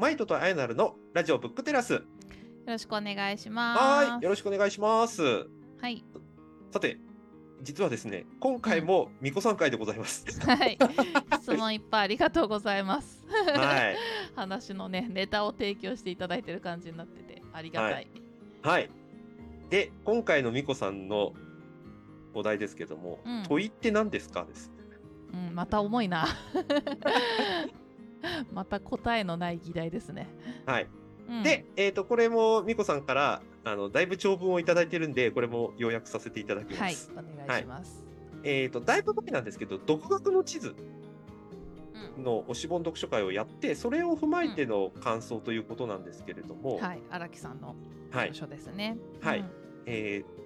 [0.00, 1.92] マイトとアイナルのラジオブックテラス。
[1.92, 2.00] よ
[2.66, 4.08] ろしくお願いします。
[4.08, 5.22] はい、よろしくお願いします。
[5.78, 6.02] はい。
[6.72, 6.96] さて、
[7.60, 10.24] 実はですね、今回もミコさん会でございます。
[10.40, 10.78] はい。
[11.42, 13.26] 質問いっぱいありがとうございます。
[13.28, 13.96] はい。
[14.34, 17.92] 話のね、ネタを提供していただいてる感じになってて、ありがたい。
[17.92, 18.08] はい
[18.62, 18.90] はい。
[19.68, 21.34] で、今回のミコさんの
[22.32, 24.72] お題ですけども、うん問いって何ですかです。
[25.34, 26.26] うん、また重いな。
[28.52, 30.28] また答えのない議題ですね。
[30.66, 30.88] はい。
[31.28, 37.14] うんで、えっ、と、これもミコさんから、あの、だいぶ長文をいただいてるんで、これも要約させていただきまはいす。、お
[37.46, 38.04] 願いします。
[38.42, 40.74] えっ、と、だいぶ前なんですけど、独学の地図
[42.16, 47.76] うんの推し本読書会をやって、それを踏まえての感想ということなんですけれども、はい、荒木さんの
[48.10, 48.98] はい著書ですね。
[49.20, 49.50] はいうん
[49.86, 50.40] えー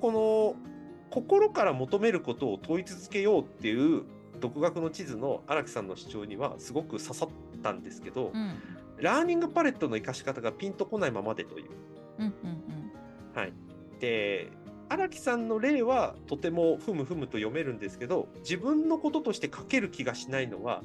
[0.00, 0.70] この
[1.10, 4.04] 心から求めることを問い続けようっていう
[4.40, 7.28] 独学の地図の荒木さんの主張にはすごく刺さっ
[7.62, 8.54] たんですけど、うん、
[8.98, 11.70] ラーニングパレットの活かし方がピンとこないままでという。
[12.18, 12.92] うん、うん、
[13.34, 13.52] はい、
[14.00, 14.50] で
[14.88, 20.82] 荒木さんの例はとてもふむふむと読めるんですけど自分のこととして書ける気がしないのは、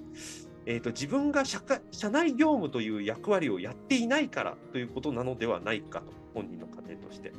[0.65, 7.33] えー、と自分が社会社内業務という役割をやっていないからということなのではないかと本人の過程として。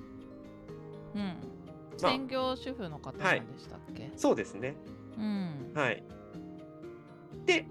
[1.15, 1.57] うん。
[1.97, 4.75] 専業主婦の方なんでしたっけ、そうですね
[5.19, 5.73] うん。
[5.75, 6.03] はい。
[7.45, 7.67] で、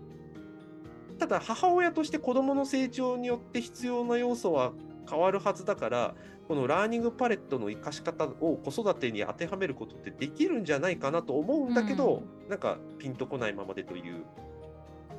[1.19, 4.73] ただ母親として子供の成長によって必要な要素は
[5.09, 6.15] 変わるはずだから、
[6.47, 14.23] このラーニングパレットの活かし方を子育てに当てはめることってできるんじゃないかなと思うんだけど、なんかピンとこないままでという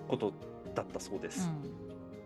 [0.09, 0.33] こと
[0.75, 1.51] だったそうです。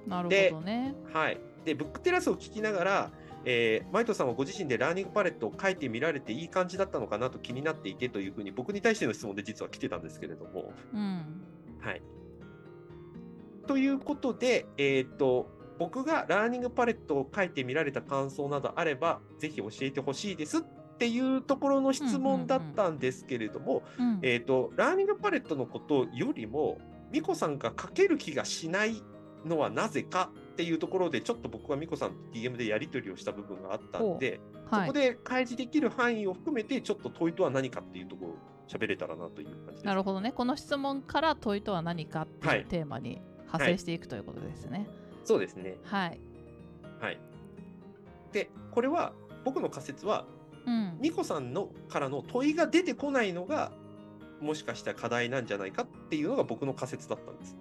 [0.04, 0.94] うん、なるほどね。
[1.12, 1.40] はい。
[1.64, 3.10] で、ブックテラスを聞きながら、
[3.44, 11.42] えーマイトさんはご自身でラーニングパレットを書いてみられていい感じだったのかなと気になっていてというふうに僕に対しての質問で実は来てたんですけれども、うん。
[11.80, 12.02] はい。
[13.66, 20.62] ということで、えっ、と、僕がラーニングパレットを書いてみられた感想などあれば、ぜひ教えてほしいですっ
[20.98, 26.78] ていうところの質問だったんですけれども、うんえっ、と、ラーニングパレットのことよりも、
[27.10, 29.02] ミコさんが書ける気がしない
[29.44, 34.40] のはなぜかっていうところで、ちょっと僕はミコさんと DM でやり取りをした部分があったんで、はい
[34.70, 38.36] そこで開示できる範囲を含めて、ちょっと問いとは何かっていうところを
[38.68, 39.84] 喋れたらなという感じです。
[39.84, 40.30] なるほどね。
[40.30, 44.86] この質問から問いとは何かってはいいうテーマに派生していくということですね。
[45.24, 45.76] そうですね。
[45.82, 46.20] はい。
[47.00, 47.18] はい。
[48.32, 49.12] で、これは
[49.44, 50.24] 僕の仮説は、
[50.66, 50.98] うん。
[51.00, 53.72] ミコさんのからの問いが出てこないのが、
[54.40, 57.56] もしかしたら課題なんじゃないかっていうのが僕の仮説だったんです。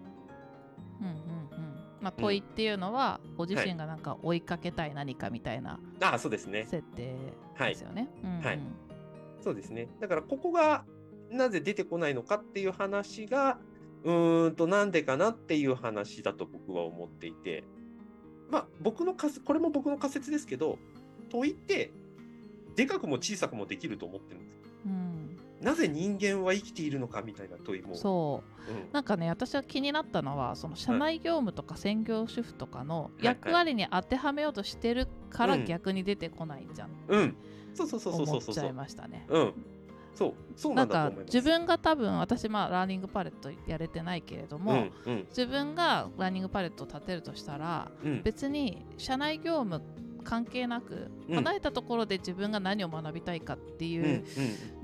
[2.02, 6.66] まあ問いっていうのは、ご自身がなんか追いかけたい何かみたいなああ、そうですね。
[6.70, 7.16] 設定
[7.58, 8.08] ですよね。
[8.44, 8.60] はい
[9.42, 9.88] そうですね。
[10.02, 10.84] だからここが
[11.32, 13.58] なぜ出てこないのかっていう話が、
[14.04, 17.64] うーんとなんでかなっていう話だと僕は思っていて、
[18.50, 20.78] まあ僕の仮説、これも僕の仮説ですけど、
[21.30, 21.92] 問いって
[22.76, 24.62] でかくも小さくもできると思ってるんです。
[24.86, 25.19] うん
[25.62, 27.96] なぜ人間は生きているのかみたいな問いも。
[27.96, 37.36] そううんなんかね私は気になったのはその社内業務とか専業主婦とかのい役割に当てはめようとしてるからうん逆に出てこないじゃんうん。
[37.74, 38.74] そうそうそうそう思っちゃいそうそう。
[38.74, 39.26] ましたね。
[39.30, 39.54] うん。
[40.16, 41.36] そう、そうなんんだと思います。
[41.36, 48.22] 自分が多分私まあラーニングパレットやれてないけれども、うん、うん、自分がラーニングパレットを立てるとしたらうん。
[48.24, 49.82] 別に社内業務
[50.24, 51.36] 関係なくうん。
[51.36, 54.24] 離れたところで自分が何を学びたいかってうん、いう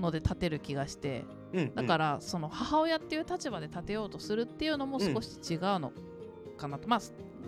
[0.00, 1.24] ので立てる気がして。
[1.74, 5.92] だからその母親っていう立場で立てようとするっていうのも少し違うの
[6.56, 7.00] かなと、まあ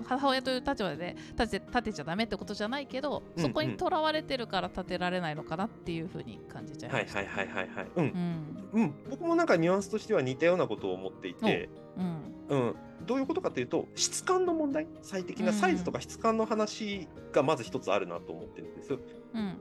[0.04, 7.18] 母親という立場で立て立てちゃダメってことじゃないけど、うんそこにとらわれてるから立てられないのかなっていうふうに感じちゃいました。
[7.18, 7.86] はいはいはいはいはい。
[7.96, 8.58] うん。
[8.72, 8.80] う。
[8.80, 8.82] ん。
[8.82, 12.56] うん、僕もなんかニュアンスとしては似たようなことを思っていて、うん。
[12.56, 12.76] うん、
[13.08, 18.92] どういうことかというと質感の問題最適なサイズとか質感の話がまず一つあるなと思ってるんです。
[18.92, 18.96] う
[19.40, 19.56] ん。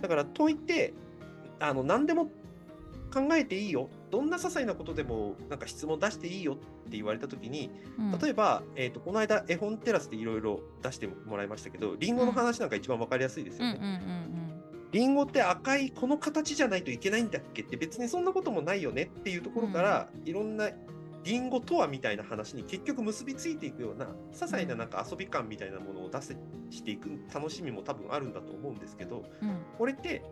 [0.00, 0.94] だから問いって
[1.58, 2.26] あの何でも
[3.12, 6.62] 考えていいよどんな些細なことでもなんか質問出していいよって
[6.92, 7.68] 言われた時に
[7.98, 8.18] うん。
[8.18, 14.34] 例えば、えー、とこの間絵本テラスでいろいろ出してもらいましたけどリンゴの話なんか一番わかりやすいですよね。
[14.92, 20.70] リンゴって赤いこの形じゃないといけないんだっけって別にそんなこともないよねっていうところから、いろんな
[21.24, 26.36] リンゴとはみたいな話に結局結びついていくような些細ななんか遊び感みたいなものを出せ
[26.70, 30.22] していく楽しみも多分あるんだと思うんですけどうんうんこれって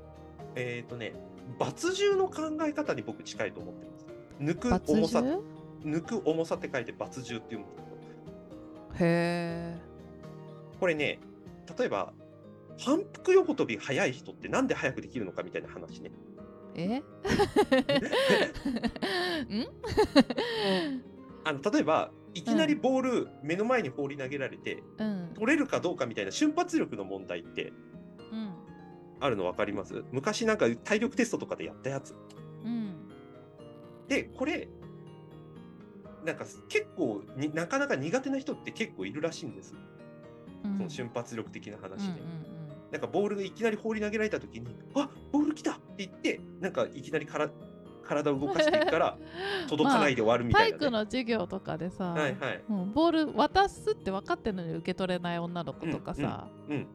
[0.54, 1.14] えっ、とね
[1.58, 4.06] 抜重の考え方に僕近いと思ってます。
[4.40, 5.42] 抜く抜重さ重
[5.84, 7.86] 抜く重さって書いて抜重っていうんですけど
[8.94, 9.78] へえ
[10.78, 11.18] これね
[11.78, 12.12] 例えば
[12.78, 16.10] 反復横跳び速い人ってなんで速くできるのかみたいな話ね。
[16.74, 16.98] え？
[16.98, 17.02] ん。
[21.44, 25.30] あの例えばいきなりボール目の前に放り投げられて、うん。
[25.34, 27.72] 取れるかどうかみたいな瞬発力の問題って
[28.32, 28.54] うん。
[29.20, 30.04] あるの分かります？
[30.12, 32.14] 昔なんか体力テストとかでやったやつ。
[32.64, 32.94] うん。
[34.08, 34.68] でこれ
[36.24, 39.74] なんか結構になかなか苦手な人って結構いるらしいんです。
[40.64, 40.76] うん。
[40.78, 42.20] その瞬発力的な話で。
[42.20, 42.62] うんうん。
[42.92, 47.50] なんかボールがいきなり放り投げられた時に「あボール来た!」言ってなんかいきなりから
[48.02, 49.16] 体を動かしていくから
[49.68, 52.62] 届かないで終わるみたいな、ね体育の授業とかでさ、はいはい。
[52.68, 56.86] うんボール渡すって分かってるのに受け取れない女の子とかさ、うん。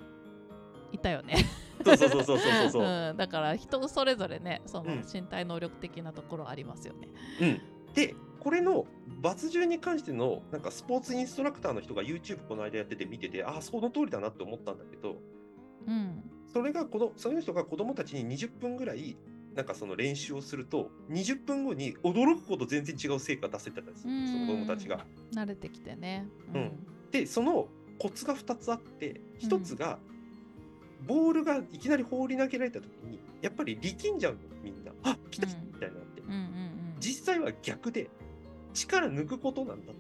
[0.92, 1.36] いたよね、
[1.84, 2.84] そうそうそうそうそうそう。
[3.12, 7.10] うん、だから人それぞれねそのうん身体能力的なところありますよね。
[7.42, 8.86] うん、でこれの
[9.22, 15.18] 罰順に関してのなんかスポーツインストラクターの人が YouTube この間やってて見ててああその通りだなって思ったんだけど
[15.88, 19.18] うんそれがこのその人が子供たちに20分ぐらい
[19.56, 25.06] なんかその練習をすると20分後に驚くほど全然違う成果出せたんですようんその子供たちが。
[25.34, 26.28] 慣れてきてね。
[26.54, 26.72] うん
[27.12, 27.68] でその
[27.98, 29.98] コツが2つあって1つが、
[31.08, 34.92] ボールがいきなり放り投げられた時にやっぱり力んじゃうのみんな。
[35.04, 36.22] あ来た来たみたいになって。
[36.22, 36.68] うんうん
[37.00, 38.10] 実際は逆で
[38.74, 39.94] 力抜くことなんだと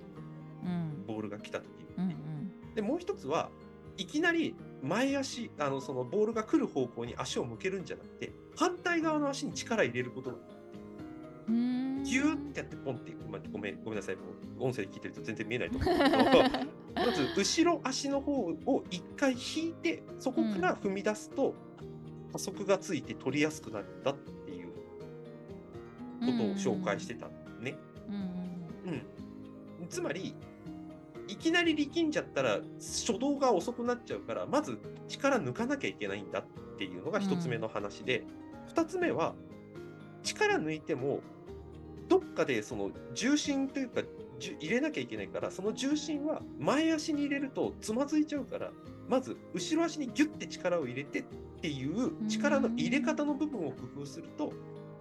[0.63, 0.73] うんう
[1.03, 1.95] んボールが来た時に。
[1.97, 3.49] うんうんでもう一つは
[3.97, 4.53] いきなり
[4.83, 10.39] 前足あのそのボールが来る方向に足を向けるんじゃなくて反対側の足に力入れることなん。
[12.03, 14.21] ギューってやってポンって、まあ、ごめんごめんなさいも
[14.59, 16.43] う音声で聞いてると全然見えないと思うんだけど
[16.95, 21.53] まず後ろ足の方を一回引いてそこから踏み出すと
[22.31, 24.71] 加速がついて取りやすくなるんだっていうこ
[26.25, 27.31] とを紹介してたん。
[27.61, 27.77] ね。
[28.07, 28.15] うん
[28.91, 29.01] うん。
[29.81, 30.35] うん、つまり
[31.27, 38.23] いきなり力んじゃったら初動が遅くなっちゃうからまず力抜かなきゃいけないんだっていうのが一つ目の話で、
[38.67, 39.33] 二つ目は
[40.23, 41.21] 力抜いても
[42.07, 44.01] どっかでその重心というか
[44.39, 48.71] じゅ入れなきゃいけないからその重心は前足に入れるとつまずいちゃうから
[49.09, 51.23] まず後ろ足にギュッて力を入れてっ
[51.61, 54.53] ていう力の入れ方の部分を工夫すると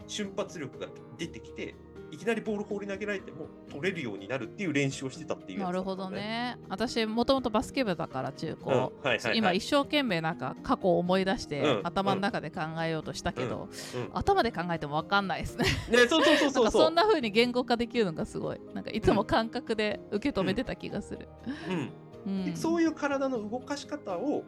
[0.06, 0.86] 瞬発力が
[1.18, 1.74] 出てきて
[2.10, 6.10] いきなりボール放り投げられても取れるようになるっていう練習をしてたっていうやつなるほど。
[6.10, 6.56] ね。
[6.68, 15.64] 私もともとバスケ部だから中高、うんはいはいはい今一生懸命なんか過去を思い出して、うん頭の中で考えようとしたけど、うん頭で考えても分かんないですね。
[15.90, 16.90] ね、そうそうそうそうそ。
[16.90, 18.60] んな風に言語化できるのがすごい。
[18.74, 21.28] なんかいつも感覚で受け止めてた気がする。
[21.68, 21.90] うん
[22.26, 24.42] うんでそういう体の動かし方を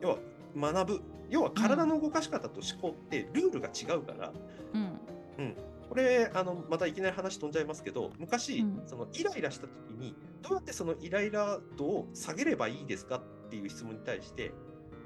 [0.00, 0.18] 要は
[0.56, 4.32] 学ぶ要は体の動かし方と思考ってルールが違うから、
[4.74, 5.56] うん
[5.90, 8.82] これあのまたいきなり話飛んじゃいますけど昔、うん。
[8.86, 14.52] そのイライラした時にどうやってそのイライラ度を下げればいいですかっていう質問に対して、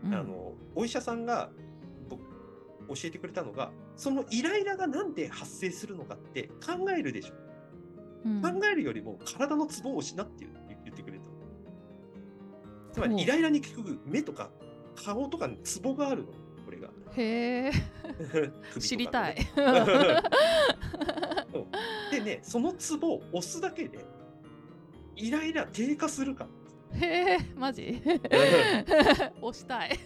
[0.04, 0.14] うん。
[0.14, 1.48] あのお医者さんが
[2.10, 2.22] 僕
[2.88, 7.34] 教えてくれたのがそのイライラがなんで発生するのかって考えるでしょ、
[8.26, 8.42] うん。
[8.42, 10.50] 考えるよりも体のツボを失って言
[10.84, 11.24] 言ってくれた。
[11.24, 11.30] の
[12.92, 14.50] つまりイライラに効く目とか
[15.02, 16.28] 顔とかにツボがあるの
[17.16, 17.72] へえ。
[18.80, 19.36] 知りたい。
[22.10, 24.04] でねそのツボを押すだけで
[25.16, 26.46] イライラ低下するか
[26.92, 28.02] へえマジ？
[29.40, 29.98] 押したい。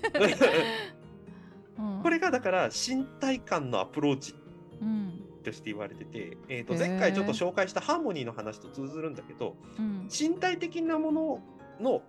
[1.79, 2.03] うん。
[2.03, 4.35] これがだから身体感のアプローチ
[4.81, 5.25] うん。
[5.45, 10.09] として言われてて、えー、と前回ちょっと紹介したハーモニーの話と通ずるんだけどうん。
[10.09, 11.43] 身体的なもの
[11.81, 12.03] の、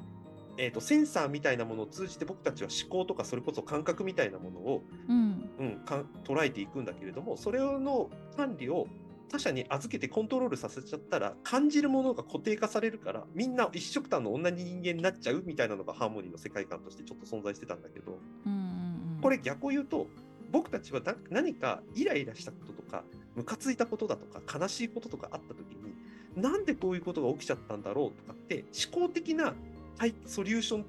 [0.62, 5.50] えー、とセンサーみたいなものを通じて僕たちは思考とかそれこそ感覚みたいなものを、うん。
[5.58, 8.88] うん、か捉えていくんだけれどもそれの管理を
[9.30, 20.08] 他者に預けてコントロールさせちゃったら感じるものが固定化されるからみんな一緒くたんの同じ人間になっちゃうみたいなのがハーモニーの世界観としてちょっと存在してたんだけどうんうんこれ逆を言うと
[20.52, 23.04] 僕たちはな何かイライラしたこととか
[23.36, 25.94] ムカついたことだとか悲しいこととかあった時に
[26.42, 29.79] なんでこういうことが起きちゃったんだろうとかって思考的なはい
[30.26, 30.86] ソリューション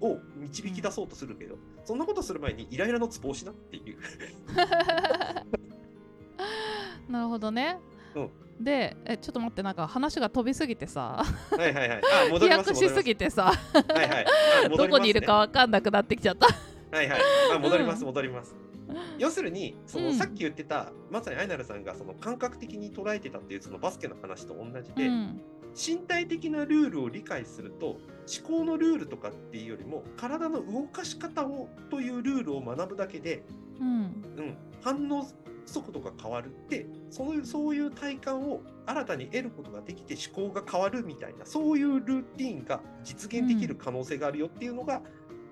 [0.00, 3.98] を導き出そうとするけど、そんなことする前にイライラのツボをしなっていう。
[7.10, 7.78] なるほどね。
[8.14, 12.00] うんでえちょっと待ってなんか話が飛びすぎてさはいはいはい。
[12.26, 12.70] あ、戻飛ります。
[12.70, 13.52] 躍しすぎてさ、
[14.74, 16.46] どこにいるかわかんなくなってきちゃった。
[16.90, 17.20] はいはい。
[17.54, 18.54] あ、戻ります、うん戻ります。
[19.18, 25.40] 要するに、その、うんさっき言ってた、まさにアイナルさんがその感覚的に捉えてたっていうそのバスケの話と同じで、うん
[25.76, 33.44] 身体的なルールを理解すると思考のルールとかっていうよりも体の動かし方をというルールを学ぶだけで、
[33.78, 33.86] うん。
[34.36, 35.26] うん、反応
[35.66, 45.02] 速度が変わるってそのそういう体感を新たに得ることができて思考が変わるみたいなそういうルーティンが実現できる可能性があるよっていうのが、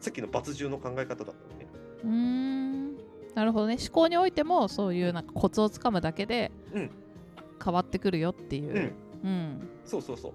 [0.01, 1.67] さっきの罰順の考え方だったのね。
[2.05, 2.97] うーん。
[3.35, 3.77] なるほどね。
[3.81, 6.91] 思考においてもそういうなんかコツをつかむだけでうん。
[7.63, 8.73] 変わってくるよっていう。
[8.73, 9.69] う、んうん。
[9.85, 10.33] そうそうそう。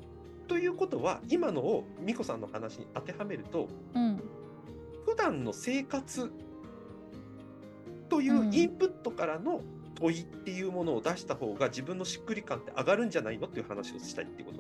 [0.48, 4.22] ということは今のを美子さんの話に当てはめるとうん。
[5.06, 6.32] 普段の生活
[8.10, 9.62] というインプットからの
[9.96, 14.60] 問いっていうものを出した方が自分のしっくり感って上がるんじゃないのっていう話をしたいっていうこと。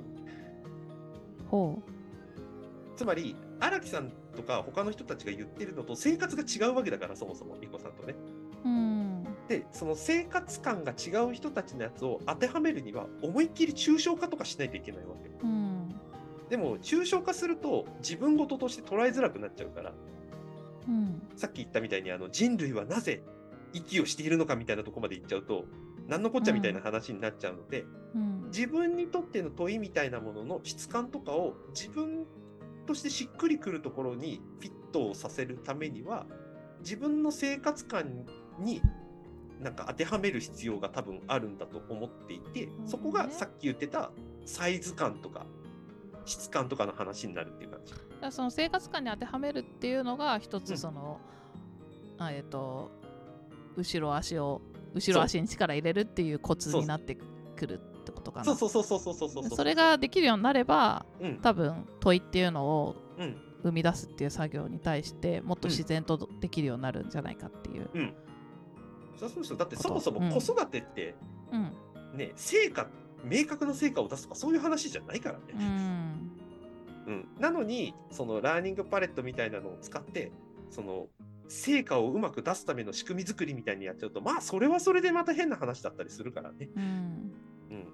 [1.49, 1.81] ほ
[2.95, 8.13] つまり荒木さんとか他の人たちが言ってるのと生活が違うわけだからそもそも美子さんとね。
[9.49, 15.29] でその生活感が違う人たちのやつを当てはめるには思いっきり抽象化とかしないといけないわけ。
[15.43, 15.95] うん。
[16.49, 19.93] でも抽象化すると自分事として捉えづらくなっちゃうから
[20.87, 21.21] うん。
[21.35, 23.23] さっき言ったみたいにあの人類はなぜ
[23.73, 25.65] 息をしているのかみたいなところまで言っちゃうと
[26.07, 28.45] 何のこっちゃみたいな話になっちゃうので、うん。
[28.51, 32.27] 自分にとっての問いみたいなものの質感とかを自分
[32.85, 36.27] としてしっくりくるところにフィットをさせるためには
[36.81, 38.25] 自分の生活感
[38.59, 38.81] に
[39.59, 44.11] なんか当てはめる必要が多分あるんだと思っていてそこがさっき言ってた
[44.45, 45.45] サイズ感とか
[46.25, 47.93] 質感とかの話になるっていう感じ。
[47.93, 51.19] だからその生活感に当てはめるっていうのが一つその、
[52.19, 52.91] うん、えっ、ー、と
[53.75, 54.61] 後ろ足を
[54.93, 57.17] 後ろ足に力入れるっていうコツになって
[57.55, 58.45] くるってことかな。
[58.45, 62.95] そうそうそうそうそうそうそれができるようになれば、うん、多分問いっていうのを
[63.63, 67.89] 生み出すっていう作業に対してもっと自然とできるようになるんじゃないかっていう。
[67.93, 68.13] うん。
[69.19, 71.15] そうそうそうだってそもそも子育てって
[71.51, 71.73] うん。
[72.17, 72.87] ね、成果
[73.23, 75.43] 明確な成果を出すとかそういう話じゃないからね。
[75.53, 76.31] うん。
[77.07, 80.31] うん、なのにそのラーニングパレットみたいなのを使って
[80.69, 81.07] その
[81.47, 86.69] 成果をうまく出すための仕組み作りみたいにやっちゃうとまあそれはそれでまた変な話だったりするからね。
[86.75, 87.31] うん。
[87.71, 87.87] うん、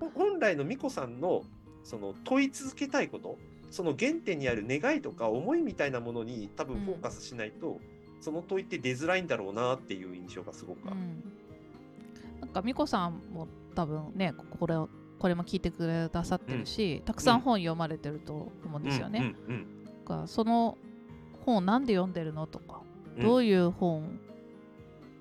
[0.00, 1.42] ほ本来の美子さんの
[1.82, 3.38] その問い続けたいこと
[3.70, 7.80] その原点にある願いとか思いみたいなものに多分フォーカスしないと、
[8.26, 10.96] その問いって出づらいんだろうなっていう印象がすごくある。
[10.96, 11.22] うん。
[12.40, 14.88] なんか美子さんも多分ねこれを
[15.20, 19.36] これも聞いてくださってるし、たくさん本読まれてると思うんですよね。
[20.26, 20.76] その
[21.44, 22.82] 本をなんで読んでるのとか、
[23.16, 23.22] うん。
[23.22, 24.18] どういう本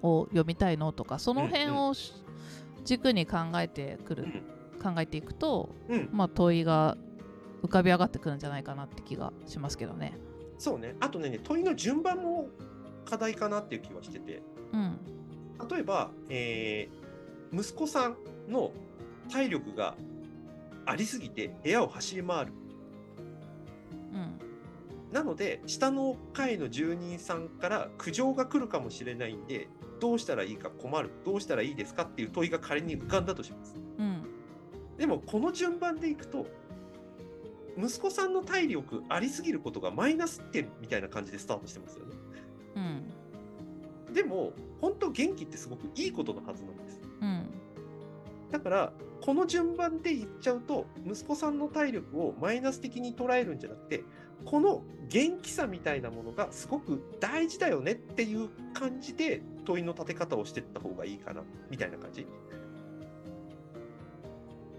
[0.01, 2.11] を読みたいのとかその辺をし
[2.85, 4.25] 軸に考えてくる、
[4.81, 5.99] 考えていくと、うん。
[5.99, 6.97] うんまあ、問いが
[7.61, 10.17] 浮かび上がってくるんじゃないかなって気がしますけどね。
[10.57, 10.95] そうね。
[11.01, 12.47] あとね問いの順番も
[13.05, 14.41] 課題かなっていう気はしてて。
[14.73, 14.99] うん。
[15.69, 17.05] 例えば、えー
[17.55, 18.17] 息子さん
[18.49, 18.71] の
[19.31, 19.95] 体力が
[20.85, 22.53] ありすぎて部屋を走り回る。
[24.13, 24.39] うん。
[25.11, 29.69] なので下の階の住人さんから苦情が来るかもしれないんで
[30.01, 31.09] どうしたらいいか困る。
[31.23, 33.75] どうしたらいいですかっていう問いが仮に浮かんだとします。
[33.97, 34.23] うん。
[34.97, 36.47] でもこの順番でいくと
[37.77, 42.11] 息子さんの体力ありすぎることがマイナス点みたいな感じでスタートしてますよね。
[42.11, 42.24] うん
[44.15, 47.01] でも本当元気ってすごくいいことのはずなんです。
[47.21, 47.49] うん。
[48.49, 54.03] だからこの順番で言っちゃうと息子さんの体力をマイナス的に捉えるんじゃなくて
[54.45, 62.25] この元気さみたいなものがすごく大事だよねっていう感じで問いの立て方をしていった方がいいかなみたいな感じ。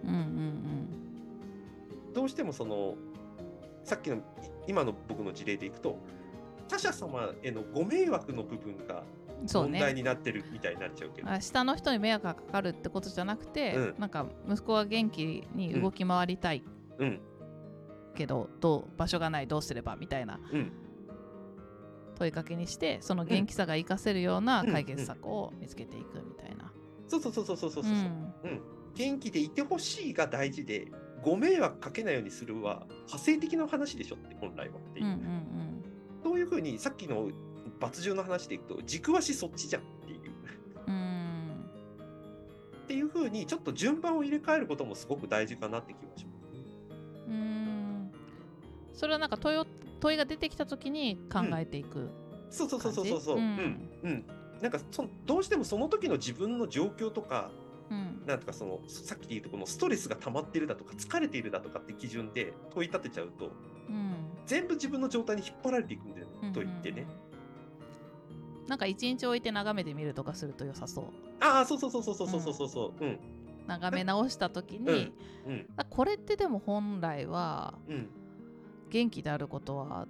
[0.05, 0.57] うんうん
[2.15, 2.95] どうしてもその
[3.85, 4.21] さっきのい
[4.69, 5.99] 今の僕の事例でいくと
[6.69, 9.03] 他者様へのご迷惑の部分が
[9.45, 13.95] 問題になってるみたいになっちゃうけど、あ下の人に迷惑がかかるってことじゃなくて、うん。
[13.99, 16.63] なんか息子は元気に動き回りたい
[16.99, 17.21] うん
[18.15, 20.73] けど、どう場所がないどうすればみたいなうん。
[22.19, 24.73] 問いかけにしてその元気さが活かせるようなうん。
[24.73, 26.73] 解決策を見つけていくみたいな。
[27.09, 27.97] そうそうそうそうそうそうそう、うん。
[27.97, 27.99] う
[28.55, 28.61] ん、
[28.95, 30.91] 元気でいてほしいが大事で、
[31.23, 35.07] ご迷惑かけないようにするは、派生的な話でしょって、本来はっていう。
[35.07, 35.85] うんうん。
[36.25, 37.29] そういうふうに、さっきの
[37.81, 40.21] 抜獣の話でいくと、軸足そっちじゃんっていう。
[40.87, 41.27] うんうん
[42.85, 46.61] っていうふうに、ちょっと順番を入れ替えることもすごく大事かなって気がしますね。
[47.27, 48.13] うーん
[48.93, 49.67] それはなんか問いを
[49.99, 52.09] 問いが出てきた時に考えていく
[52.49, 53.37] そうそうそうそうそうそう。
[53.37, 54.25] ううんん、うん。
[54.63, 57.51] なんかそどうしてもその時の自分の状況とか、
[57.91, 63.53] うんなんとかそのさっきで言うとこのストレスが溜まってるだとか疲れているだとかって基準で問い立てちゃうと
[63.89, 64.15] うん
[64.47, 67.07] 全部自分の状態に引っ張られていくんだよね、問いってね。
[68.69, 71.05] なんか一日置いて眺めてみるとかすると良さそう。
[71.41, 73.05] ああそうそうそうそうそうそうそうそう。
[73.05, 73.19] うん。
[73.67, 75.13] 眺め直した時に、
[75.47, 75.67] うん。
[75.91, 78.09] これってでも本来はうん。
[78.91, 80.07] 元気であることは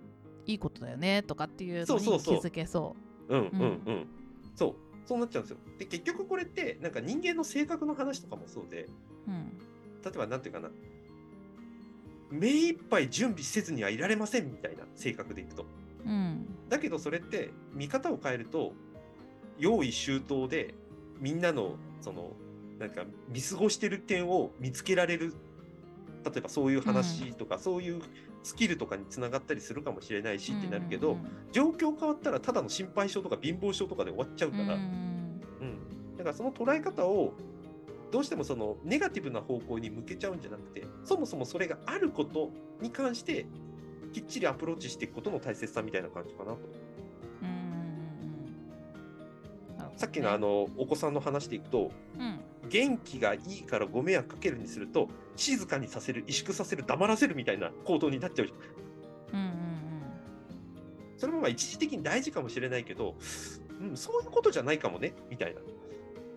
[0.47, 2.39] いいことだよねとかっていうのに気そうそうそう。
[2.41, 2.97] づけそ
[3.29, 3.37] う。
[3.37, 4.07] んうんうん。
[4.55, 4.75] そう。
[5.07, 5.59] そうなっちゃうんですよ。
[5.79, 8.91] で結局これってなんか人間の性格の話とかもそうでう。
[9.29, 9.59] うん。
[10.03, 10.71] 例えばなんていうかな。
[12.31, 15.65] 目いっぱい準備せずにはいられませんみたいな性格でいくと
[16.07, 16.47] うん。
[16.69, 18.73] だけどそれって見方を変えると
[19.59, 20.75] 用意周到で
[21.21, 22.33] みんなのその
[22.79, 25.35] なんか見過ごしてる点を見つけられる
[26.25, 28.03] 例えばそういう話とか、そういう
[28.43, 34.77] スキルとかにつながったりするかもしれないしってなるけど、うん状況変わったらただの心配性とか貧乏症とかで終わっちゃうから、うんうん。
[34.81, 34.85] う
[36.15, 37.33] ん、だからその捉え方を
[38.11, 43.47] どうしてもそのネガティブな方向に向けちゃうんじゃなくてそもそもそれがあることに関して
[44.17, 46.59] きっちりアプローチしていくことの大切さみたいな感じかなと。
[49.99, 52.41] さっきのあのお子さんの話でいくとうん。
[52.71, 58.49] 元気がいいからご迷惑かけるにすると静かにさせる萎縮させる黙らせるみたいな行動になっちゃう
[59.35, 59.53] うんうん
[61.19, 63.15] それもまあ一時的に大事かもしれないけど、
[63.81, 65.61] うん、そういうことじゃないかもねみたいな。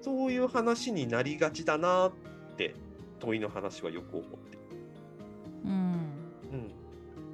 [0.02, 2.12] そういう話になりがちだなっ
[2.58, 2.76] て
[3.20, 4.58] 問いの話はよく思って。
[5.66, 5.99] うんうんうん、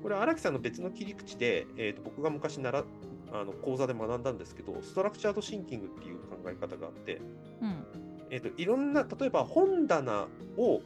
[0.06, 2.86] これ荒木さんの別の切り口で、えー、と僕が昔習っ
[3.34, 7.20] あの講座で学んだんですけどストラクチャードシンキングっていう考え方があって、
[7.60, 7.84] うん。
[8.30, 10.82] えー、といろんな例えば本棚を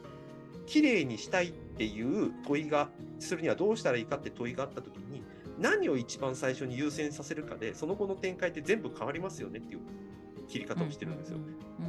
[0.64, 5.22] きれいにしたいっていう問いがするにはどうしたらいいかって問いがあった時に
[5.58, 9.80] 何を一番最初に優先させるかでその後の展開って全部変わりますよねっていう
[10.48, 11.36] 切り方をしてるんですよ。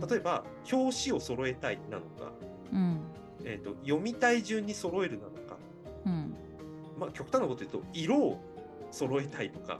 [0.06, 2.34] 例えば表紙を揃えたいなのか、
[2.74, 3.00] うん。
[3.46, 5.61] えー、と読みたい順に揃えるなのかうん
[7.02, 8.40] まあ、極端なこと言うと色を
[8.92, 9.80] 揃えたいとか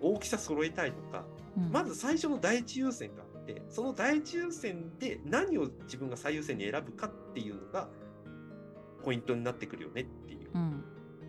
[0.00, 1.24] 大きさ揃えたいとか
[1.56, 7.88] うんまず最初の第一優先があってその第一優先で何を自分が最優先に選ぶかっていうのが
[9.02, 10.50] ポイントになってくるよねっていう。
[10.54, 10.84] うん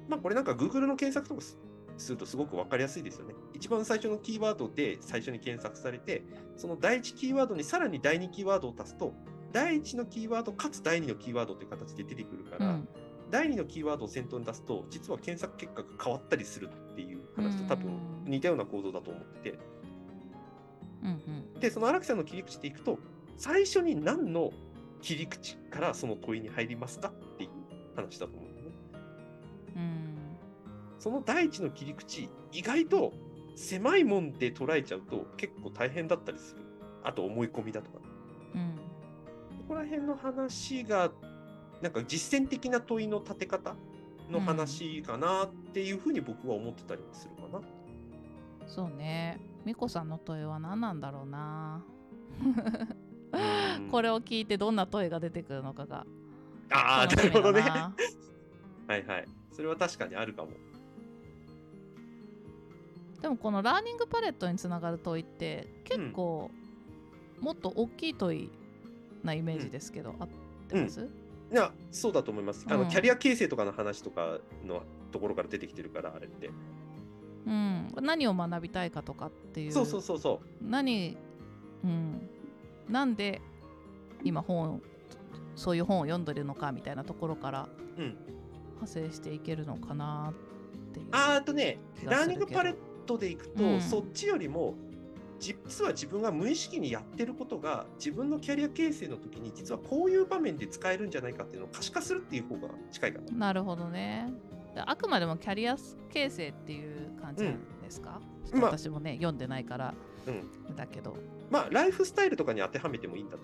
[0.08, 1.58] まあこれなんか Google の検索とかす
[1.98, 3.34] するとすごく分かりやすいですよね。
[3.54, 6.24] 一番最初のキーワードで最初に検索されて
[6.56, 9.14] その第一キーワードにさらに第二キーワードを足すと
[9.52, 12.88] 第一のキーワードかつ第二のキーワードという形で出てくるから、うん
[13.30, 17.92] 第2のキーワードを先頭に出すと実は検索結果が変わったりするっていう話と多分
[18.26, 19.60] うん似たような構造だと思ってて
[21.04, 23.00] うんうんでその荒木さんの切り口でいくと
[23.38, 24.52] 最初に何の
[25.02, 27.50] 切り口からその問いに入りますかっていう
[27.96, 28.62] 話だと思うんね。
[29.76, 30.16] うん
[30.98, 33.14] その第一の切り口意外と
[33.56, 36.62] 狭いもんで捉えちゃうと結構大変だったりする。
[37.04, 38.00] あと思い込みだとか。
[38.56, 38.76] うん
[39.70, 41.12] ここら辺の話が
[41.82, 43.76] なんか実践的な問いの立て方
[44.30, 47.62] の話かなっていうふうに僕は思ってたりもするかな。
[48.68, 51.84] そうねみこさんの問いは何なんだろうな
[53.34, 56.06] うん これを聞いてどんな問いが出てくるのかが
[56.72, 57.62] ああ、なるほどね。
[57.62, 57.96] な
[58.88, 59.26] はいはい。
[59.52, 60.52] それは確かにあるかも。
[63.22, 66.50] でもこのラーニングパレットにつながる問いって結構
[67.42, 68.50] もっと大きい問い
[69.24, 70.30] なイメージですけど、合っ
[70.70, 71.08] てます、い
[71.56, 72.66] や、そうだと思います。
[72.68, 76.50] あの、うんキャリア形成とかの話とかのところから出てきてるから、あれって。
[77.46, 81.18] うん、何を学びたいかとかっていうそうそうそうそ何、
[81.84, 82.30] うん、
[82.90, 83.42] なんで
[84.24, 84.80] 今本を
[85.56, 88.02] そういう本を読んでるのかみたいなところからう。
[88.02, 88.18] うん。
[88.80, 94.76] 派生していけるのかなっていうあーあとね、ラーニングパレットでいくと、うんそっちよりも、
[95.40, 103.38] 実は自分が無意識にやってることが自分のキャリア形成の時に実はこういう場面で使えるんじゃないかっていうのを可視化するっていう方が近いかな。
[103.38, 104.32] なるほどね。
[104.76, 105.78] であくまでもキャリア
[106.12, 109.94] 形成っていう感じなんですか、ちょっとまあ私もね読んでないから、
[110.28, 110.76] うん。
[110.76, 111.16] だけど。
[111.50, 113.44] まあ、ライフスタイルとかに当てはめてもいいんだと。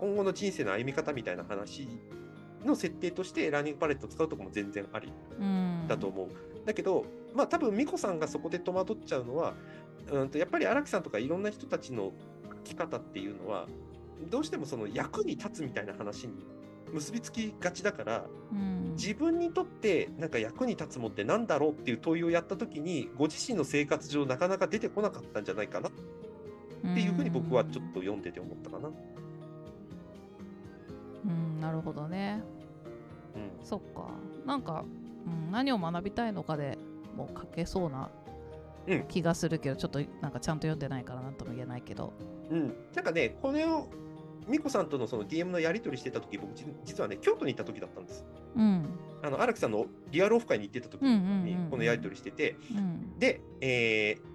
[0.00, 1.88] 今後の人生の歩み方みたいな話
[2.64, 6.28] の設定としてラーニングパレットを使うとかも全然ありうんだと思う。
[6.66, 9.54] だけど、まあ多分美子さんがそこで戸惑っちゃうのは、
[10.12, 12.12] うんとやっぱり荒木さんとかいろんな人たちの
[12.50, 13.66] 書き方っていうのは、
[14.30, 16.44] どうしてもその役に立つみたいな話に
[16.92, 18.92] 結びつきがちだから、うん。
[18.94, 25.92] 自分にとってなんか役に立つもんってなんだろうっていう問いをやった時に、ご自身の生活上なかなか出てこなかったんじゃないかなっ
[26.94, 28.90] ていうふうに僕はちょっと読んでて思ったかな。
[31.24, 32.42] うんなるほどね。
[33.34, 33.66] うん。
[33.66, 34.10] そっか。
[34.46, 34.84] なんか、
[35.26, 36.78] うん、何を学びたいのかで
[37.16, 38.23] もう書けそうなうん
[39.08, 42.12] 気がするけど、ちょっとなんかちゃんと読んでないからなんとも言えないけど。
[42.50, 43.88] うん、なんかね、これを
[44.48, 48.24] 美子さんとのその DM のやり取りしてた時僕じ実はね京都に行った時だったんです。
[48.56, 48.86] うん。
[49.22, 53.18] あの荒木さんのリアルオフ会に行ってた時うんうんうんうんにこのやり取りしてて、うん。
[53.18, 54.34] で、えー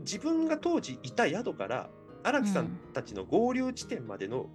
[0.00, 1.90] 自分が当時いた宿から
[2.22, 4.46] 荒木さんたちの合流地点までの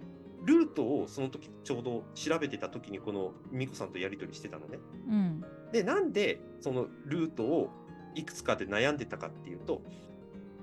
[0.44, 4.78] ルートをその時ちょうど調べてた時にこの美子さんとやり取りしてたのね。
[5.08, 5.44] うん。
[5.72, 7.70] でなんでそのルートを
[8.14, 9.82] いくつかで悩んでたかっていうと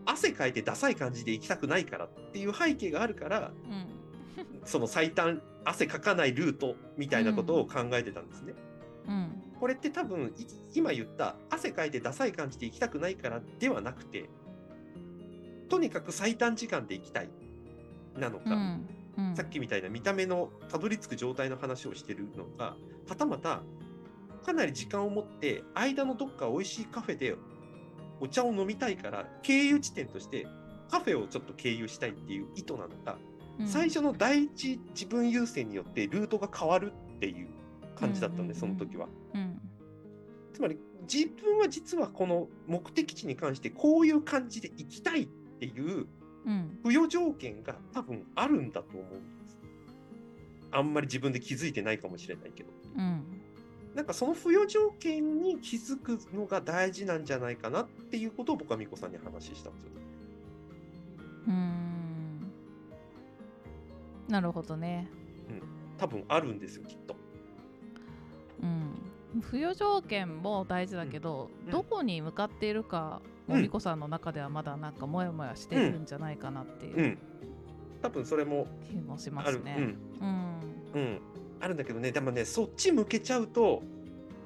[0.06, 4.02] 汗かいてダサい感じで行きたくないからっていう背景があるからうん。
[4.66, 8.54] その最短汗かかないルートみたいなことを考えてたんですね。
[9.08, 9.44] うん。
[9.60, 14.30] これって多分い今言った汗かいてダサい感じで行きたくないからではなくて
[15.70, 17.30] とにかく最短時間で行きたい
[18.18, 18.88] なのか、うん。
[19.18, 19.36] うん。
[19.36, 22.76] さっきみたいな見た目のたどり着く状態の話をしてるのか
[23.08, 23.62] はたまた
[24.46, 27.36] かなり時間を持って間のどっか美味しいカフェで
[28.20, 30.48] お茶を飲みたいから経由地点として
[30.90, 33.32] カフェをちょっと経由したいっていう意図なのか、うん
[33.68, 37.48] 最初の第一自分優先によってルートが変わるっていう
[37.96, 39.08] 感じだったんで、うんその時は。
[39.36, 39.62] うん
[40.54, 40.78] つまり
[41.12, 45.28] 自分は実はこの目的地に関してこういう感じで行きたいっ
[45.60, 46.08] ていう
[46.46, 49.60] うん付与条件が多分あるんだと思うんです。
[50.72, 52.70] あんまり自分で気づいてないかもしれないけど。
[52.98, 53.41] うん
[53.96, 59.92] なんかその付与条件に気づくのが大事なんじゃないかなっていうことを僕は美子さんに話したんですよ。
[61.48, 62.52] うん
[64.30, 65.10] なるほどね
[65.98, 67.16] 多分あるんですよ、きっと。
[68.64, 68.94] うん
[69.42, 77.18] 付与条件も大事だけど、うんどこに向かっているかうんもみこさんの中ではまだなんかモヤモヤしてるんじゃないかなっていううん
[78.02, 79.46] 多分それも気もしま。
[79.46, 79.76] すね。
[79.78, 79.98] うん。
[80.96, 81.22] うんうん。
[81.62, 83.84] あるんだけどね、でもね、そっち向けちゃうと、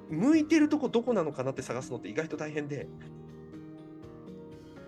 [0.10, 2.88] 向いてるとこどこなのかなって探すのって意外と大変で。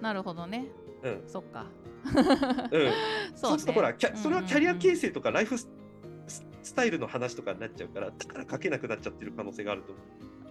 [0.01, 0.67] なるほどね。
[1.03, 1.23] うん。
[1.27, 1.65] そっか。
[2.05, 2.91] うん。
[3.35, 5.67] そそうするとほら、キャそれはキャリア形成成とかライフス
[6.75, 10.01] タイルの話とかになっちゃうから、だから書けなくなっちゃってる可能性があると思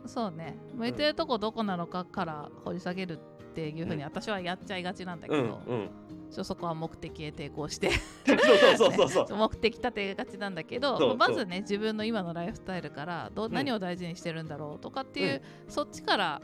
[0.05, 0.09] う。
[0.09, 0.57] そうね。
[0.75, 5.90] 向いてるとこどこなのかから掘り下げるっていうふうに私はやっちゃいがちなんだけうんど、うん。
[6.31, 7.90] そこは目的へ抵抗して
[8.27, 9.38] そうそうそうそうそう。
[9.38, 16.42] 目的立てがちなんだけどまずね自分の今のライフスタイルからどううん何を大事にしてるんだろうとかっていう、そっちから、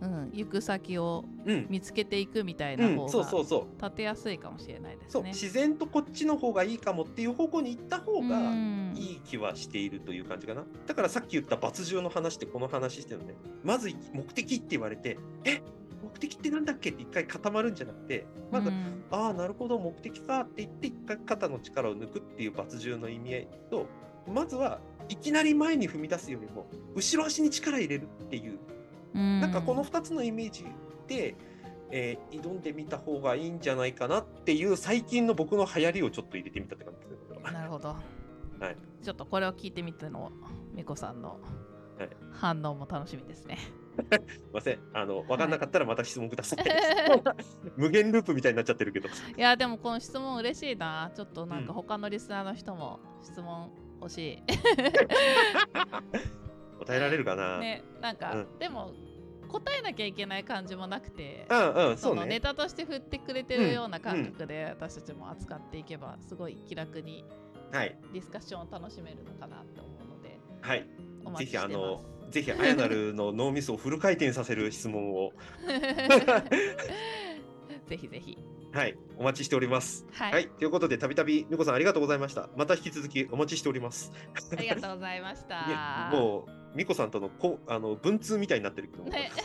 [0.00, 1.66] うん、行く先をうん。
[1.68, 3.66] 見つけていくみたいうん、な方そうそがうそう。
[3.82, 5.30] 立てやすいかもしれないですね。
[5.30, 10.64] 自然とこっちの方がいいかもっていう方向に行った方がうんいい気はしているという感じかな。
[10.86, 13.34] だからさっき言った罰獣の話ってこの話してるのね。
[13.64, 15.60] まず目的って言われて、え？
[16.02, 19.04] 目的ってなんだっけって一回固まるんじゃなくて、まず、うん。
[19.10, 23.86] ああ、なるほど、目的かって言って、一回肩の力を抜くっていう罰獣の意味合いと、
[24.26, 28.58] まずはいきなり前に踏み出すよりも、後ろ足に力入れるっていう、
[29.14, 30.64] なんかこの2つのイメージ
[31.06, 31.36] で、
[31.90, 37.52] えー挑んでみた方がいいんじゃないかなっていう最近の僕の流行りをちょっと入れてみたって感じですね。
[37.52, 37.88] なるほど、
[38.58, 38.76] はい。
[39.02, 40.32] ちょっとこれを聞いてみての
[40.74, 41.38] みこさんの
[41.98, 42.08] はい。
[42.30, 43.58] 反応も楽しみですね。
[43.58, 43.81] すい
[44.52, 44.78] ません。
[44.92, 46.58] あの、わかんなかったらまた質問ください。
[47.76, 49.08] 無限ループみたいになっちゃってるけど。
[49.08, 54.42] いやでもこの質問嬉しいなちょっとなんかうん他のリスナーの人も質問欲しい。
[56.78, 58.92] 答えられるかな、ねなんか、うんでも
[59.48, 61.46] 答えなきゃいけない感じもなくて。
[61.50, 62.40] うんうん、そのネね。
[62.40, 67.24] タとして振ってくれてるような感覚で私たちも扱っていけばすごい気楽に
[67.70, 67.98] はい。
[68.14, 70.88] ディスカッションを楽しめるのかなって思うのではい。
[71.24, 72.02] お待ぜひ、ちしてまあの、
[72.32, 75.66] ぜひ、あやなるの脳みそをフル回転させる質問を、す。
[77.88, 78.36] ぜひぜひ。
[78.72, 80.06] はい、お待ちしております。
[80.12, 80.48] はい、はい。
[80.48, 82.48] ということで、たびたび、みこさんありがとうございました。
[82.56, 84.10] また引き続きお待ちしております。
[84.50, 86.08] ありがとうございました。
[86.10, 89.10] もう、みこさんとのこあの文通みたいになってるけども。
[89.10, 89.30] ね。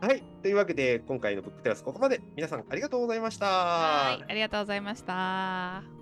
[0.00, 0.22] はい。
[0.40, 2.20] というわけで、今回のブックテラスここまで。
[2.36, 3.46] 皆さんありがとうございました。
[3.46, 5.99] はい、ありがとうございました。